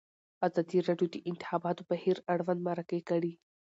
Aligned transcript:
ازادي 0.47 0.79
راډیو 0.87 1.07
د 1.11 1.13
د 1.13 1.17
انتخاباتو 1.29 1.87
بهیر 1.91 2.17
اړوند 2.33 2.59
مرکې 2.67 2.99
کړي. 3.09 3.33